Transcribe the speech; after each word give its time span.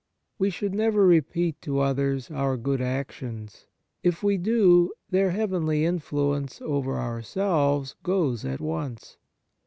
We 0.39 0.49
should 0.49 0.73
never 0.73 1.05
re 1.05 1.21
peat 1.21 1.61
to 1.61 1.79
others 1.79 2.31
our 2.31 2.57
good 2.57 2.81
actions. 2.81 3.67
If 4.01 4.23
we 4.23 4.39
do, 4.39 4.93
their 5.11 5.29
heavenly 5.29 5.85
influence 5.85 6.59
over 6.59 6.97
ourselves 6.97 7.93
goes 8.01 8.43
at 8.43 8.61
once. 8.61 9.17